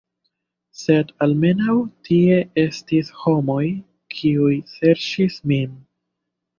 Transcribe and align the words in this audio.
Sed 0.83 1.11
almenaŭ 1.25 1.75
tie 2.09 2.41
estis 2.63 3.13
homoj, 3.21 3.61
kiuj 4.17 4.53
serĉis 4.77 5.41
min. 5.55 5.83